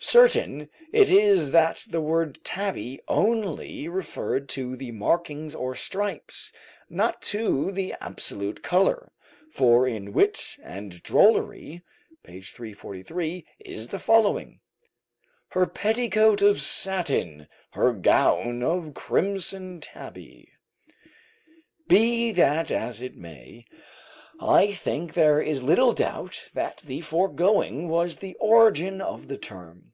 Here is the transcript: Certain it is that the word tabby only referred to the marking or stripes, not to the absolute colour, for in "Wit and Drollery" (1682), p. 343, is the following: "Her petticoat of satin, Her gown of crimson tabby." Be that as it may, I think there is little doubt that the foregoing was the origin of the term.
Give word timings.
Certain 0.00 0.68
it 0.92 1.10
is 1.10 1.50
that 1.52 1.86
the 1.88 2.00
word 2.00 2.38
tabby 2.44 3.00
only 3.08 3.88
referred 3.88 4.50
to 4.50 4.76
the 4.76 4.92
marking 4.92 5.54
or 5.56 5.74
stripes, 5.74 6.52
not 6.90 7.22
to 7.22 7.72
the 7.72 7.94
absolute 8.02 8.62
colour, 8.62 9.12
for 9.50 9.88
in 9.88 10.12
"Wit 10.12 10.58
and 10.62 11.02
Drollery" 11.02 11.80
(1682), 12.20 12.24
p. 12.26 12.74
343, 13.34 13.46
is 13.60 13.88
the 13.88 13.98
following: 13.98 14.60
"Her 15.48 15.64
petticoat 15.66 16.42
of 16.42 16.60
satin, 16.60 17.48
Her 17.70 17.94
gown 17.94 18.62
of 18.62 18.92
crimson 18.92 19.80
tabby." 19.80 20.50
Be 21.88 22.30
that 22.32 22.70
as 22.70 23.00
it 23.00 23.16
may, 23.16 23.64
I 24.38 24.72
think 24.74 25.14
there 25.14 25.40
is 25.40 25.62
little 25.62 25.92
doubt 25.94 26.48
that 26.52 26.78
the 26.86 27.00
foregoing 27.00 27.88
was 27.88 28.16
the 28.16 28.34
origin 28.34 29.00
of 29.00 29.28
the 29.28 29.38
term. 29.38 29.92